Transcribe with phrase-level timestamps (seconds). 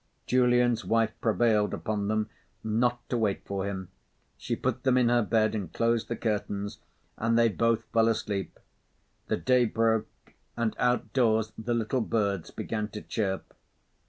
[0.25, 2.27] Julian's wife prevailed upon them
[2.63, 3.89] not to wait for him.
[4.35, 6.79] She put them in her bed and closed the curtains;
[7.19, 8.57] and they both fell asleep.
[9.27, 13.53] The day broke and outdoors the little birds began to chirp.